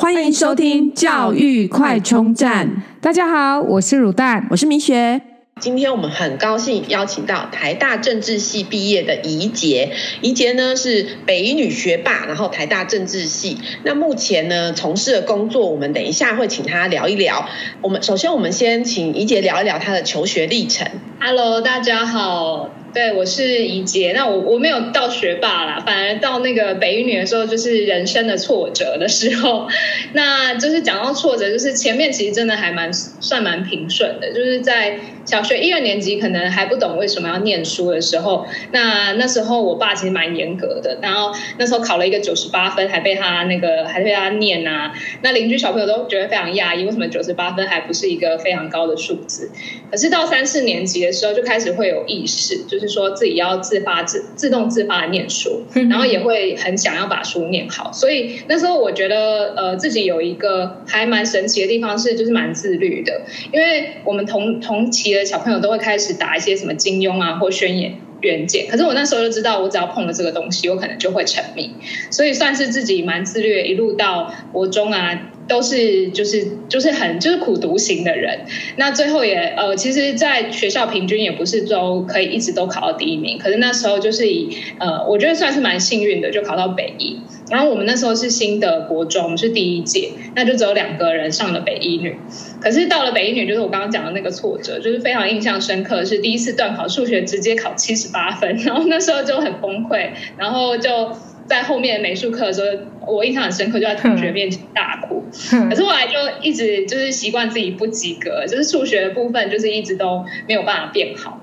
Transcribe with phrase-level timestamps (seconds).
[0.00, 2.84] 欢迎收听教育快充站。
[3.00, 5.20] 大家好，我是乳蛋，我是明雪。
[5.58, 9.90] 今天我们很高兴邀请到台大政治系毕业的宜杰。
[10.20, 13.58] 宜杰呢是北一女学霸，然后台大政治系。
[13.82, 17.48] 那目前呢从事的工作，我们等一下会请她聊一聊。
[17.80, 20.88] 我们首先我们先请宜杰聊一聊她的求学历程。
[21.20, 22.70] Hello，大家好。
[22.94, 24.14] 对，我是宜婕。
[24.14, 29.68] 那我我没有到学霸啦，反而到那个北一女的时候，就是人生的挫折的时候。
[30.14, 49.50] 那就是讲到挫折，就是前面其实真的还蛮算蛮平顺的，就是在小学一二年级可能还不懂为什么要念书的时候，那那时候我爸其实蛮严格的，然后那时候考了一个九十八分，还被他那个还被他念啊，那邻居小朋友都觉得非常讶异，为什么九十八分还不是一个非常高的数字？
[49.90, 52.88] 可是到三四年级的时候，就开始会有意识，就是。
[52.88, 57.92] 说自己要自发自自动自发的念书，然后也会很想要把书念好。
[57.92, 63.20] 所以那时候我觉得，呃，自己有一个还蛮神奇的地方是，就是蛮自律的。
[63.52, 71.70] 因为我们同同期的小朋友都会开始打一些什么金庸啊或宣言原件，可是我那时候就知道，我只要碰了这个东西，我可能就会沉迷。
[72.10, 75.32] 所以算是自己蛮自律，一路到国中啊。
[75.48, 78.40] 都是就是就是很就是苦读型的人，
[78.76, 87.18] 那最后也呃，其实，在学校平均也不是都可以一直都考到第一名，可是那时候就是以呃，我觉得算是蛮幸运的，就考到北一。
[87.50, 92.14] 然后我们那时候是新的国中，是第一届，那就只有两个人上了北一女。
[92.60, 101.16] 可是到了北一女，就是我刚刚讲的那个挫折，就是非常印象深刻，是第一次段考数学直接考七十八分，然后那时候就很崩溃，然后就。
[101.48, 105.24] 在后面美术课的时候，我印象很深刻，就在同学面前大哭。
[105.68, 111.40] 可是后来就一直就是习惯自己不及格，就是数学的部分就是一直都没有办法变好。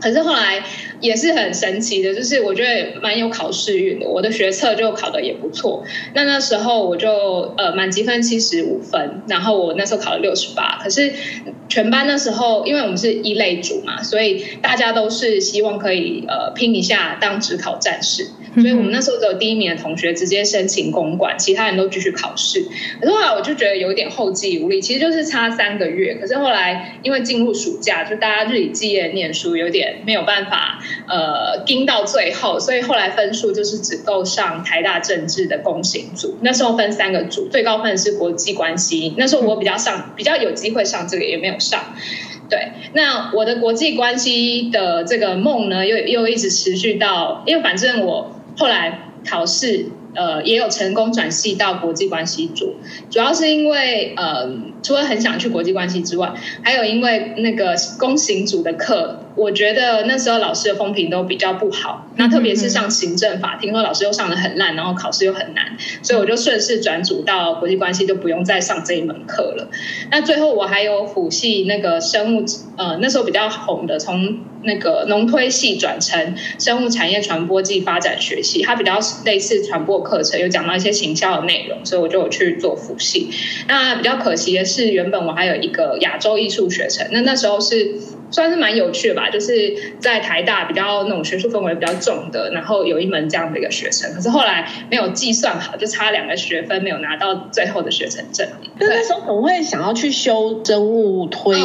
[0.00, 0.64] 可是后来
[1.00, 5.84] 也是很神奇的，就是我觉得蛮有考试运的，我的学测就考的也不错。
[6.14, 10.78] 那那时候我就呃满级分七十五分，然后我那时候考了六十八。
[10.82, 11.12] 可是
[11.68, 18.28] 全班那时候，因为我们是一类组嘛，所以大家都是希望可以呃拼一下当职考战士。
[18.54, 22.66] 所以我们那时候只有第一名的同学直接申请公馆，其他人都继续考试。
[23.00, 26.14] 可是后来我就觉得有点后继无力，其实就是差三个月。
[26.14, 36.36] 可是后来因为进入暑假，就大家日以继夜念书，有点没有办法呃盯到最后，所以后来分数就是只够上台大政治的公行组。
[36.40, 39.14] 那时候分三个组，最高分是国际关系。
[39.16, 41.94] 那时候我比较上比较有机会上这个，也没有上。
[42.48, 48.32] 对，那我的国际关系的这个梦呢，又又一直持续到，因为反正我。
[48.56, 52.74] 后来考试，呃，也有成功转系到国际关系组，
[53.10, 54.48] 主要是因为，呃，
[54.82, 59.18] 除了很想去国际关系之外，还有因为那个公行组的课。
[59.36, 69.68] 我觉得那时候老师的风评都比较不好，那特别是上行政法，听说老师又上得很烂，然后考试又很难，所以我就顺势转组到国际关系，就不用再上这一门课了。
[70.10, 72.44] 那最后我还有辅系那个生物，
[72.76, 83.30] 呃，那时候比较红的，从那个农推系转成生物产业传播暨发展学系，它比较类似传播课程，有讲到一些行销的内容，所以我就有去做辅系。
[83.68, 87.94] 那比较可惜的是，原本我还有一个亚洲艺术学程，那那时候是。
[88.30, 98.70] 算是蛮有趣的吧，就是在台大比较那种学术氛围比较重的，然后有一门这样的一个学程，可是后来没有计算好，就差两个学分没有拿到最后的学程证明。
[98.78, 101.56] 那那时候怎么会想要去修生物推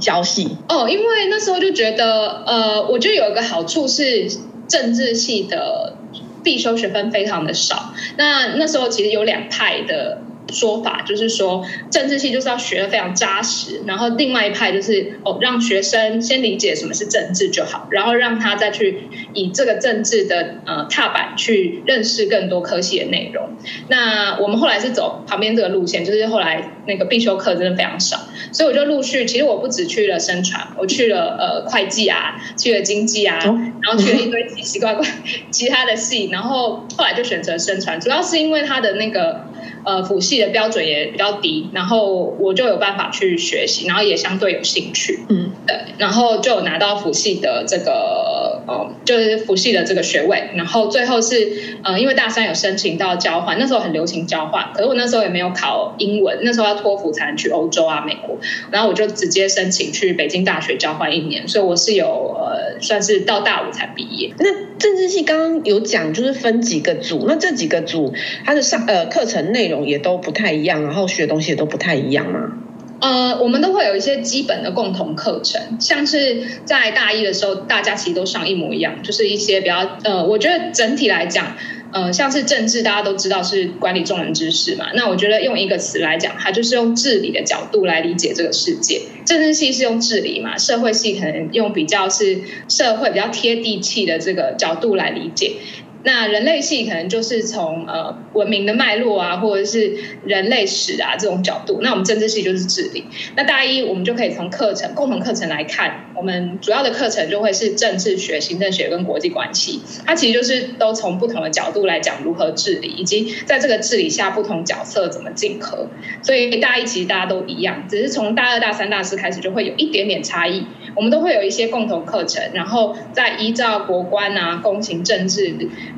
[0.00, 0.56] 教系？
[0.68, 4.28] 哦，因为那时候就觉得，呃，我觉得有一个好处是
[4.66, 5.96] 政治系的
[6.42, 7.92] 必修学分非常的少。
[8.16, 10.22] 那那时候其实有两派的。
[10.54, 23.50] 说法就是说，政治系就是要学的非常扎实，然后另外一派就是哦，让学生先理解什么是政治就好，然后让他再去以这个政治的呃踏板去认识更多科系的内容。
[23.88, 28.20] 那我们后来是走旁边这个路线，就是后来那个必修课真的非常少，
[28.52, 33.38] 所以我就陆续，其实我不只去了生传，我去了呃会计啊，去了经济啊，
[33.82, 35.06] 然后去了一堆奇奇怪怪
[35.50, 39.44] 其他的系，然后后来就选择生传，主要是因为他的那个。
[39.84, 51.52] 呃，辅系的标准也比较低，然后我就有办法去学习，然后也相对有兴趣，嗯，对，然后就有拿到辅系的这个，呃，就是辅系的这个学位，然后最后是
[51.84, 58.38] 呃，因为大三有申请到交换，那时候很流行交换，可是我那时候也没有考英文，那时候要托福才能去欧洲啊、美国，
[58.70, 64.32] 然后我就直接申请去北京大学交换一年，所以我是有呃，算是到大五才毕业。
[64.38, 64.46] 那
[64.78, 68.12] 政治系刚刚有讲，就是分几个组，那这几个组
[68.44, 69.84] 它的上呃课程内容。
[69.84, 72.63] 也都不太一样，然后学东西也都不太一样吗？
[73.04, 81.54] 呃，我们都会有一些基本的共同课程，像是在大一的时候，大家其实都上一模一样，就是一些比较呃，我觉得整体来讲，
[81.92, 84.86] 呃，像是政治，大家都知道是管理众人之事嘛。
[84.94, 89.02] 那我觉得用一个词来讲，它就是用治理的角度来理解这个世界。
[89.26, 92.40] 政治系是用治理嘛，社会系可能用比较是
[92.70, 95.56] 社会比较贴地气的这个角度来理解。
[96.04, 101.80] 那人类系可能就是从呃文明的脉络啊，或者是人类史啊这种角度。
[101.82, 103.04] 那我们政治系就是治理。
[103.34, 109.80] 那大一我们就可以从课程共同课程来看，我们主要的课程就会是政治学、行政学跟国际关系。
[110.06, 115.88] 它其实就是都从不同的角度来讲如何治理，以及在这个治理下不同角色怎么竞合。
[116.22, 120.66] 所以大一其实大家都一样，只是从大二、大三、大四开始就会有一点点差异。
[120.94, 125.54] 我们都会有一些共同课程，然后再依照国关啊、公行政治。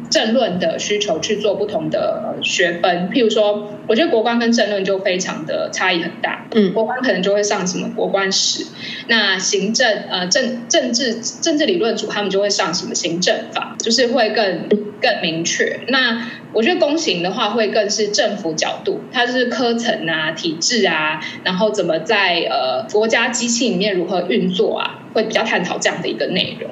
[0.09, 6.47] 政论的需求去做不同的学分，譬如说，我觉得国关跟政论就非常的差异很大。
[6.55, 8.67] 嗯，国关可能就会上什么国关史，
[9.09, 14.69] 那行政呃政政治政治理论组他们就会上什么行政法，就是会更
[15.03, 15.81] 更明确。
[15.89, 24.86] 那我觉得公行的话会更是政府角度，它是科层啊、体制啊，然后怎么在呃国家机器里面如何运作啊，
[25.17, 26.71] 会比较探讨这样的一个内容。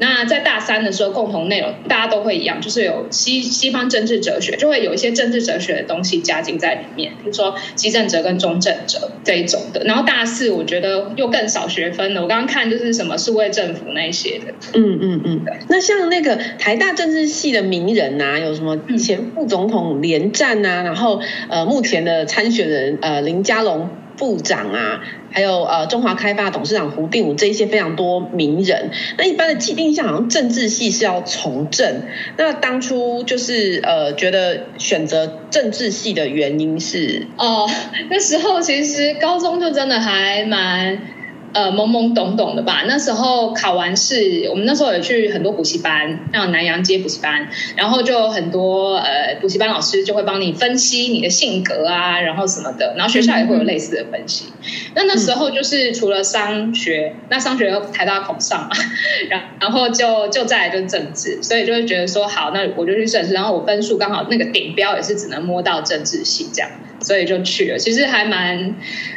[0.00, 9.84] 那在大三的时候，共同内容大家都会一样，就是有西西方政治哲学，就会有一些政治哲学的东西加进在里面，比如说基政哲跟中正哲这一种的。
[9.84, 14.46] 然后大四我觉得又更少学分了，我刚刚看就是什么数位政府那些的。
[14.74, 15.40] 嗯嗯嗯。
[15.68, 23.88] 那像那个台大政治系的名人啊，有什么前副总统连战啊，然后呃目前的参选人呃林佳龙。
[24.16, 25.00] 部长啊，
[25.30, 28.90] 还有呃中华开发董事长胡定武这一些非常多名人。
[29.18, 32.02] 那一般的既定印象好像政治系是要从政。
[32.36, 37.68] 那当初就是呃觉得选择政治系的原因是哦，
[38.10, 41.13] 那时候其实高中就真的还蛮。
[41.54, 42.82] 呃，懵懵懂懂的吧。
[42.88, 54.46] 那时候考完试，我们那时候有去很多补习班，像南阳街补习班，然后就很多呃补习班老师就会帮你分析你的性格啊，然后什么的，然后学校也会有类似的分析。
[54.96, 58.70] 那那时候就是除了商学，那商学又台大考上嘛，
[59.30, 66.70] 然 然后就就再来就政治，所以就会觉得说好，那我就去政治，然后我分数刚好那个顶标也是只能摸到政治系这样。
[67.04, 68.74] 所以就去了，其实还蛮，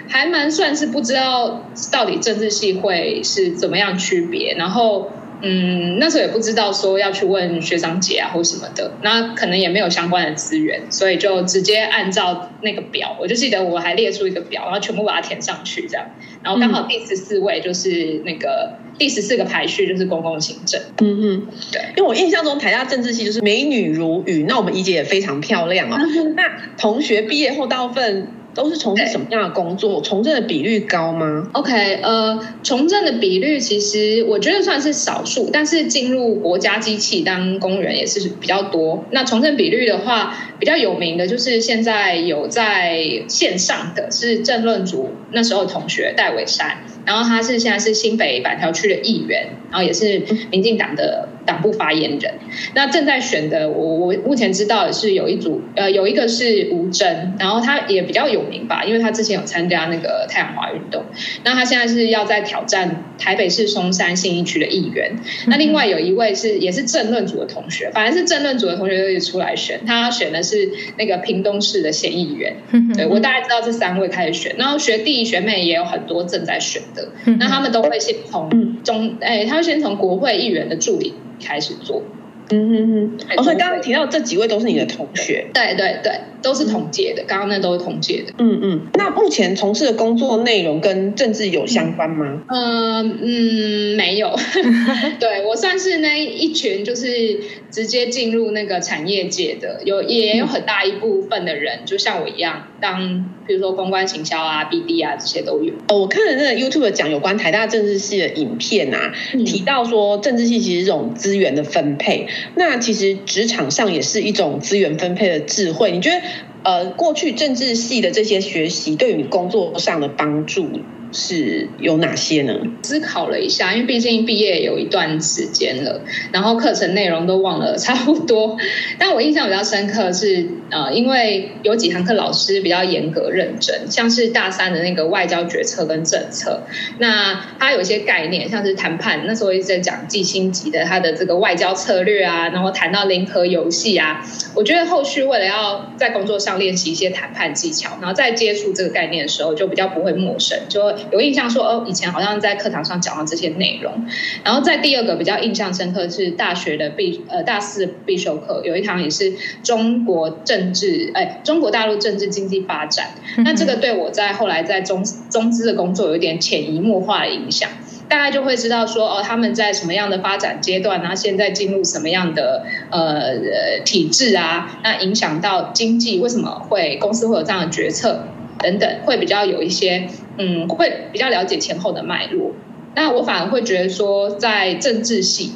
[0.07, 5.11] 还蛮算是不知道到底政治系会是怎么样区别，然后。
[5.39, 16.07] 嗯，那时候也不知道说要去问学长姐啊或什么的，那可能也没有相关的资源，所以就直接按照那个表，我就记得我还列出一个表，然后全部把它填上去这样，
[16.41, 20.81] 然后刚好第十四位就是那个、第十四个排序就是公共行政。
[21.01, 26.05] 嗯嗯，对，因为我印象中台大政治系就是美女如云，那我们怡姐也非常漂亮啊、哦。
[26.05, 26.43] 嗯、那
[26.77, 28.27] 同学毕业后大部分。
[28.57, 30.01] 都是从事什么样的工作？
[30.01, 39.05] 从政的比率高吗？OK，呃，从政的比率其实我觉得算是少数，但是进入国家机器当公务员也是比较多。
[39.11, 42.97] 那从政比率的话，比较有名的就是现在有在
[43.27, 46.77] 线上的是政论组那时候同学戴伟山，
[47.07, 50.21] 然后他是现在是新北板桥区的议员，然后也是
[50.51, 51.29] 民进党的。
[51.47, 52.33] 党部发言人，
[52.75, 61.05] 那正在选的，我我目前知道的是有一组，呃，有一个是吴峥，然后他也比较有名吧，因为他之前有参加那个太阳花运动，
[61.43, 65.15] 那他现在是要在挑战台北市松山信义区的议员。
[65.47, 72.57] 那另外有一位是也是政论组的同学，反正是政论组的同学都一起出来选，他选的是那个屏东市的县议员。
[72.93, 77.07] 对，我大概知道这三位开始选，然后学弟学妹也有很多正在选的，
[77.39, 78.49] 那他们都会先从
[78.83, 81.13] 中，哎，他会先从国会议员的助理。
[81.43, 82.01] 开始做，
[82.49, 83.17] 嗯哼哼。
[83.37, 87.23] 哦，所以刚刚提到这几位都是你的同学，对对对，都是同届的。
[87.27, 88.81] 刚刚那都是同届的，嗯嗯。
[88.93, 92.43] 那目前从事的工作内容跟政治有相关吗？
[92.47, 94.33] 嗯嗯，没有。
[95.19, 97.39] 对，我算是那一群，就是
[97.69, 103.33] 直接进入那个产业界的，有也有很大一部分的人，就像我一样当。
[103.47, 105.73] 比如说公关行销啊、BD 啊这些都有。
[105.87, 115.91] 哦，我看了那个 YouTube 讲有关台大政治系的影片啊，嗯、提到说政治系其实是这种资源的分配，那其实职场上也是一种资源分配的智慧。
[115.91, 116.21] 你觉得
[116.63, 120.67] 呃，过去政治系的这些学习对于你工作上的帮助？
[121.11, 122.53] 是有哪些呢？
[122.83, 128.57] 思考了一下，因为毕竟毕业有一段时间了，然后课程内容都忘了差不多。
[128.99, 136.63] 但我印象比较深刻是，呃，因为有几堂课老师比较严格认真，像是大三的那个外交决策跟政策，
[136.99, 150.97] 那他有一些概念，像是谈判，那时候一直在讲季辛吉的他的这个外交策略啊，然后谈到零和游戏啊，我觉得后续为了要在工作上练习一些谈判技巧，然后再接触这个概念的时候，就比较不会陌生，就会。
[151.11, 154.05] 有印象说哦，以前好像在课堂上讲到这些内容。
[154.43, 159.33] 然后在第二个比较印象深刻是大学的必呃大四必修课，有一堂也是
[159.63, 163.11] 中国政治哎，中国大陆政治经济发展。
[163.37, 167.69] 那这个对我在后来在中中资的工作有一点潜移默化的影响。
[168.09, 174.79] 大概就会知道说哦，他们在什么样的发展阶段，然后现在进入什么样的呃体制啊？
[174.81, 178.23] 那影响到经济，为什么会公司会有这样的决策
[178.59, 182.53] 等等，会比较有一些嗯，会比较了解前后的脉络。
[182.95, 185.51] 那我反而会觉得说，在政治系，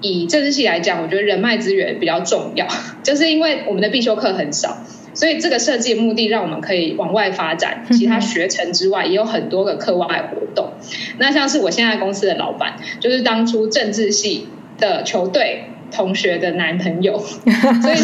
[0.00, 2.66] 以政治系来讲，我觉得人脉资源比较重要，
[3.02, 4.78] 就是因为我们的必修课很少。
[5.14, 10.72] 所以这个设计的目的，让我们可以往外发展，其他学程之外，也有很多个课外活动。
[11.18, 17.96] 那像是我现在公司的老板，就是当初政治系的球队同学的男朋友， 所以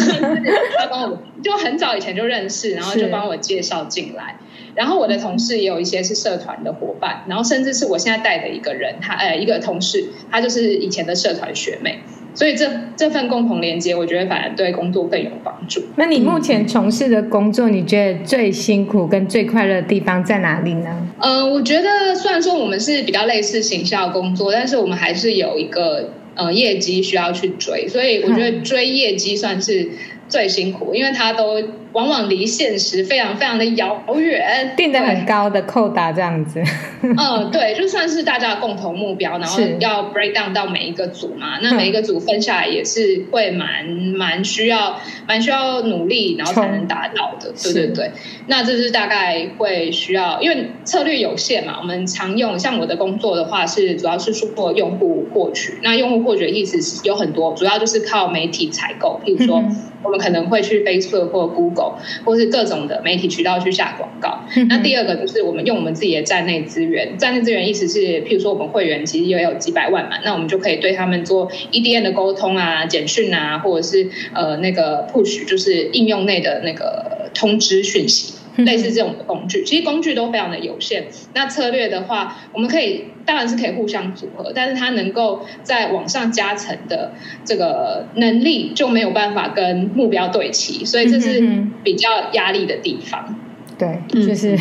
[0.77, 4.35] 他帮我，就很早以前就认识，然后就帮我介绍进来。
[4.75, 11.99] 然后我的同事也有一些是社团的伙伴，然后甚至是我现在带的一个人，他呃一个同事，他就是以前的社团学妹。
[12.35, 15.81] 所以这这份共同连接，我觉得反而对工作更有帮助。
[15.95, 21.07] 那你目前从事的工作，你觉得最辛苦跟最快乐的地方在哪里呢？
[21.19, 29.89] 呃，我觉得虽然说我们是比较类似行销工作，但是我们还是有一个呃业绩需要去追，所以我觉得追业绩算是
[30.29, 31.61] 最辛苦，因为它都。
[31.91, 36.61] 往往离现实非常非常的遥远，定的很高的扣打这样子。
[37.01, 47.51] 嗯，对，就算是大家的共同目标，然后要 break down 到每一个组嘛，那每一个组分下来也是会蛮蛮需要蛮需要努力，然后才能达到的。
[47.63, 48.11] 对对对，
[48.45, 59.63] 那这是大概会需要，因为策略有限嘛，我们常用像我的工作的话是主要是做用户获取，那用户获取的意思是有很多，主要就是靠媒体采购，譬如说。
[60.03, 61.93] 我们可能会去 Facebook 或 Google，
[62.25, 64.39] 或是各种的媒体渠道去下广告。
[64.69, 78.38] 那第二个就是我们用我们自己的站内资源，站内资源意思是，譬如说我们会员其实也有几百万嘛，那我们就可以对他们做 EDN 的沟通啊、简讯啊，或者是呃那个 Push，就是应用内的那个通知讯息。
[78.65, 81.07] 类似这种的工具，其实工具都非常的有限。
[81.33, 87.13] 那策略的话，我们可以当然是可以互相组合，但是它能够在往上加成的
[87.43, 93.35] 这个能力就没有办法跟目标对齐，所以这是比较压力的地方。
[93.77, 94.57] 对，就是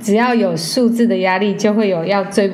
[0.00, 2.50] 只要有数字的压力，就会有要追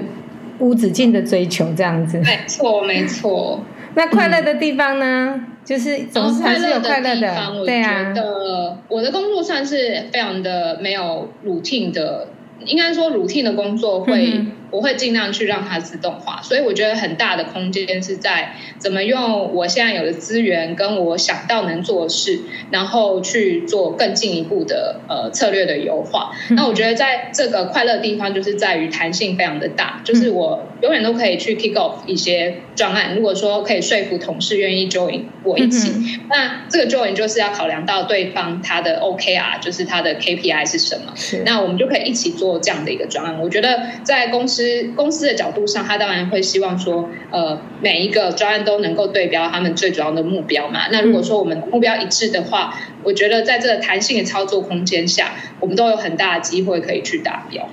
[0.59, 2.18] 无止境的追求这样子。
[2.21, 3.64] 没错，没错。
[3.94, 5.35] 那快乐的地方呢？
[5.35, 8.09] 嗯就是总是还是有快乐的地方，对啊。
[8.09, 12.28] 我觉得我的工作算是非常的没有 routine 的，
[12.64, 14.33] 应该说 routine 的工作会。
[14.35, 26.32] 嗯我会尽量去让它自动化，所以我觉得很大的空间是在怎么用我现在有的资源跟我想到能做的事，然后去做更进一步的呃策略的优化。
[26.56, 33.14] 那我觉得在这个快乐地方就是在于弹性非常的大，就是我永远都可以去 kick off 一些专案。
[33.14, 41.12] 如果说可以说服同事愿意 join 我一起，那这个 join 就是要考量到对方他的 OKR，就是他的 KPI 是什么，
[41.44, 43.38] 那我们就可以一起做这样的一个专案。
[43.38, 44.62] 我觉得在公司。
[44.97, 50.88] 公司的角度上，他当然会希望说，呃，每一个专案都能够对标他们最主要的目标嘛。
[50.90, 57.69] 那如果说我们目标一致的话，我觉得在这个弹性的操作空间下，我们都有很大的机会可以去达标。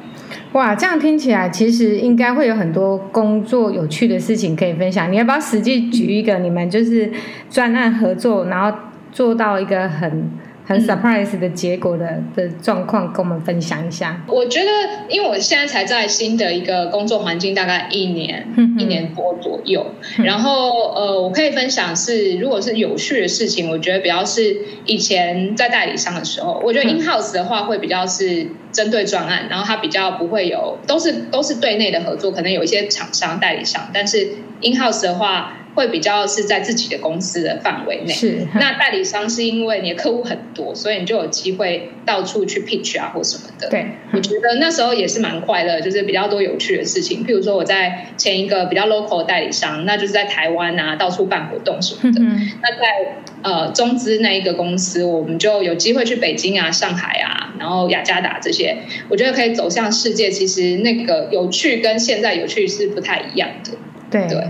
[0.54, 5.12] 哇，这样听起来其实应该会有很多工作有趣的事情可以分享。
[5.12, 7.12] 你要不要实际举一个你们就是
[7.50, 8.78] 专案合作，然后
[9.12, 10.30] 做到一个很
[10.70, 14.24] 很 surprise 的结果的的状况，跟我们分享一下。
[14.28, 14.70] 我觉得，
[15.10, 18.48] 因为我现在才在新的一个工作环境，大概一年
[18.78, 19.84] 一年多左右。
[20.18, 35.56] 然后，呃，我可以分享是，如果是有趣的事情，我觉得比较是以前在代理商的时候，我觉得 in house 的话会比较是针对专案，然后它比较不会有，都是都是对内的合作，可能有一些厂商代理商，但是 in house 的话。
[35.76, 43.70] 会比较是在自己的公司的范围内，是那代理商是因为你的客户很多，所以你就有机会到处去 pitch 啊或什么的。
[43.70, 47.26] 对，我觉得那时候也是蛮快乐，就是比较多有趣的事情。
[47.26, 52.20] 譬如说我在前一个比较 local 的代理商，那就是在台湾啊到处办活动什么的。
[52.22, 58.76] 嗯、那在呃中资那一个公司，我们就有机会去北京啊、上海啊，然后雅加达这些，
[59.08, 60.30] 我觉得可以走向世界。
[60.30, 63.72] 其实那个有趣跟现在有趣是不太一样的。
[64.10, 64.44] 对对。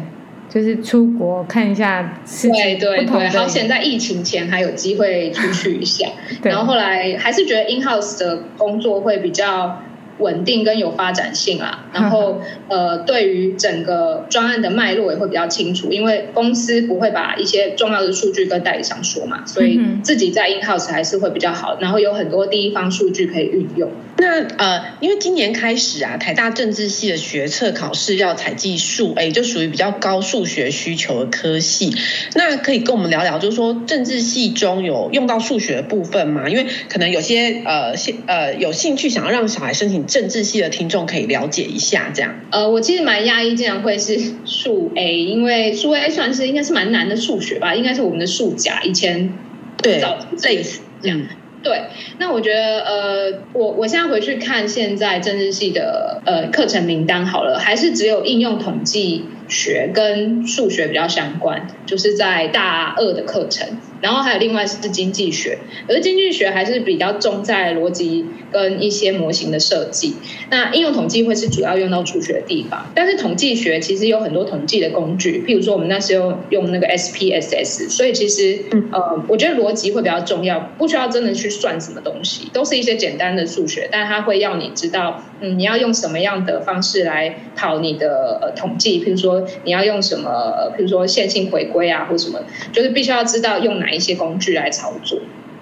[0.49, 6.07] 就是出国看一下世界，对对对，好险在疫情前还有机会出去一下，
[6.43, 9.81] 然后后来还是觉得 in house 的工作会比较
[10.19, 23.89] 稳定跟有发展性啊，然后呃，对于整个专案的脉络也会比较清楚，因为公司不会把一些重要的数据跟代理商说嘛，所以自己在 in house 还是会比较好，然后有很多第一方数据可以运用。
[24.17, 31.95] 那呃，因为今年开始啊，台大政治系的学测考试要采计数哎就属于比较高数学需求的科系。
[32.35, 36.49] 那可以跟我们聊聊，就是说政治系中有用到数学的部分吗？
[36.49, 42.33] 因为可能有些呃兴呃有兴趣想要让小孩申请政治系的听众可以了解一下这样。
[42.51, 49.33] 呃，我其实蛮讶异，竟然会是数 A，因为数 A 算是应该是蛮难的数学吧，应该是我们的数甲以前
[49.81, 51.21] 对早类似这样。
[51.61, 51.83] 对，
[52.17, 63.67] 那我觉得，呃，我我现在回去看现在政治系的呃课程名单好了，还是只有应用统计学跟数学比较相关，就是在大二的课程。
[64.01, 65.57] 然后还有另外是经济学，
[65.89, 70.15] 而经济学还是比较重在逻辑跟一些模型的设计。
[70.49, 78.59] 那应用统计会是主要用到数学的地方，但是统计学其实有很多统计的工具，譬如说我们那时候用那个 SPSS，所以其实
[78.93, 92.39] 呃，我觉得逻辑会比较重要，不需要真的去算什么东西，都是一些简单的数学，但它会要你知道，嗯，你要用什么样的方式来跑你的呃统计，譬如说你要用什么，比如说线性回归啊，或什么，
[92.72, 93.89] 就是必须要知道用哪。
[93.89, 95.19] 一些工具来操作，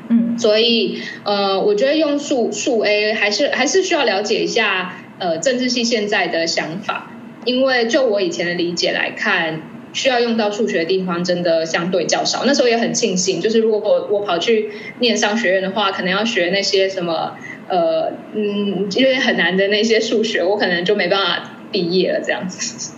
[0.10, 7.10] 嗯，所以呃，我觉得用数数 A 还是还是需要了解一下呃政治系现在的想法，
[7.46, 9.62] 因为就我以前的理解来看，
[9.94, 12.44] 需要用到数学的地方真的相对较少。
[12.46, 14.70] 那时候也很庆幸，就是如果我我跑去
[15.00, 17.38] 念商学院的话，可能要学那些什么
[17.70, 22.92] 呃嗯，因为很难的那些数学，我可能就没办法毕业了这样子。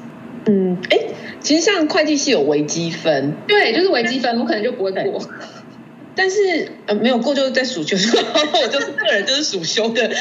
[0.50, 0.98] 嗯，哎。
[1.42, 5.22] 其实像会计系有微积分，对，就是微积分，我可能就不会过。
[6.14, 7.96] 但是呃，没有过就是在暑修，
[8.62, 10.12] 我就是个人就是暑修的。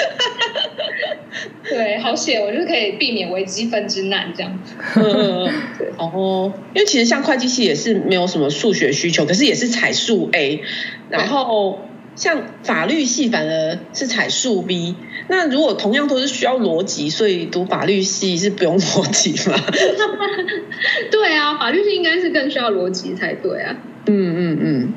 [1.69, 4.63] 对，好险，我就是可以避免微积分之难这样。
[4.95, 10.63] 嗯， 对，哦，因为其实像会计系也是没有什么数学需求，可是也是采数 A，
[11.11, 11.81] 然后。
[12.19, 14.97] 像法律系反而是采数 B，
[15.29, 19.57] 那如果同样都是需要逻辑，所以读法律系是不用逻辑吗？
[21.13, 23.77] 对啊，法律系应该是更需要逻辑才对啊。
[24.07, 24.93] 嗯嗯嗯。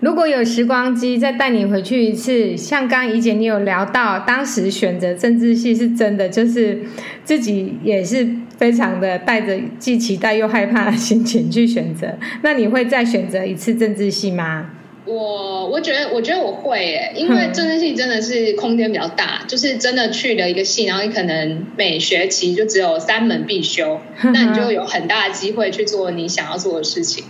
[0.00, 6.78] 如果有时光机再带你回去一次，像刚怡姐你有聊到，当时选择政治系是真的，就是
[7.24, 12.18] 自己也是非常的带着既期待又害怕的心情去选择。
[12.42, 14.72] 那你会再选择一次政治系吗？
[15.06, 24.00] 我我觉得我觉得我会诶，因为政治系真的是空间比较大，就是真的去了一个系，然后你可能每学期就只有三门必修，
[24.34, 27.24] 那你就有很大的机会去做你想要做的事情。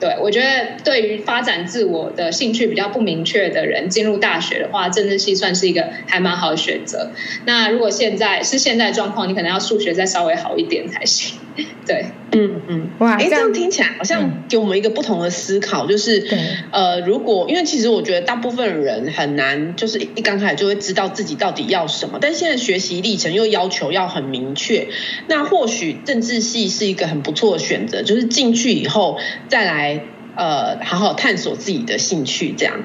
[0.00, 7.12] 对，我觉得对于发展自我的兴趣比较不明确的人，进入大学的话，政治系算是一个还蛮好的选择。
[7.46, 11.38] 那如果现在是现在状况，你可能要数学再稍微好一点才行。
[11.86, 16.26] 对，嗯嗯，哇，哎，这样听起来好像给我们一个不同的思考，就是，
[16.70, 24.88] 呃，如果因为其实我觉得大部分人很难，就是一刚开始就会知道自己到底要什么，但现在学习历程又要求要很明确，
[25.28, 30.02] 那或许政治系是一个很不错的选择，就是进去以后再来。
[30.34, 32.80] 呃，好好探索自己的兴趣，这样。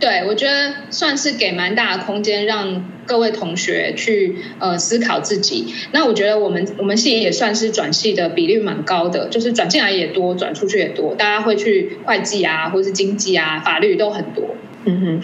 [0.00, 5.72] 对，我觉得算是给蛮大的空间，让各位同学去呃思考自己。
[5.92, 11.14] 那我觉得我们我们系也算是转系的比率蛮高的，就是转进来也多，转出去也多。
[11.14, 14.53] 大家会去会计啊，或是经济啊，法律都很多。
[14.86, 15.20] 嗯哼，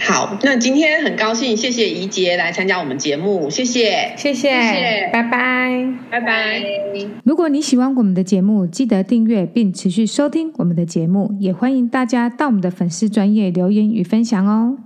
[0.00, 6.62] 好，那今天很高兴，谢谢怡洁来参加我们节目，谢谢，谢谢，谢谢，拜拜，拜拜。
[7.24, 14.76] 如果你喜欢我们的节目，记得订阅并持续收听我们的节目，也欢迎大家到我们的粉丝专业留言与分享哦。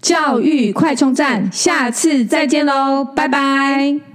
[0.00, 4.11] 教育快充站，下次再见喽，拜拜。